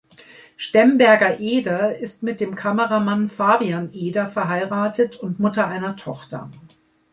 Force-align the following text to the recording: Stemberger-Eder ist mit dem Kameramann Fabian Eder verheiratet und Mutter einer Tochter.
Stemberger-Eder 0.57 1.97
ist 1.99 2.23
mit 2.23 2.41
dem 2.41 2.55
Kameramann 2.55 3.29
Fabian 3.29 3.91
Eder 3.93 4.27
verheiratet 4.27 5.17
und 5.17 5.39
Mutter 5.39 5.67
einer 5.67 5.95
Tochter. 5.95 6.49